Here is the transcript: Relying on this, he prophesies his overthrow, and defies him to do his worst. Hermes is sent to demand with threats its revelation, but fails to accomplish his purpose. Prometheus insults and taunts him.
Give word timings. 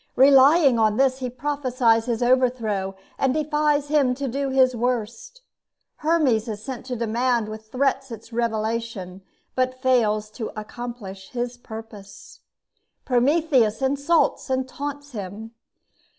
Relying 0.15 0.79
on 0.79 0.97
this, 0.97 1.19
he 1.19 1.29
prophesies 1.29 2.07
his 2.07 2.23
overthrow, 2.23 2.95
and 3.19 3.35
defies 3.35 3.89
him 3.89 4.15
to 4.15 4.27
do 4.27 4.49
his 4.49 4.75
worst. 4.75 5.43
Hermes 5.97 6.47
is 6.47 6.63
sent 6.63 6.87
to 6.87 6.95
demand 6.95 7.47
with 7.47 7.71
threats 7.71 8.09
its 8.09 8.33
revelation, 8.33 9.21
but 9.53 9.79
fails 9.79 10.31
to 10.31 10.49
accomplish 10.59 11.29
his 11.33 11.55
purpose. 11.55 12.39
Prometheus 13.05 13.79
insults 13.83 14.49
and 14.49 14.67
taunts 14.67 15.11
him. 15.11 15.51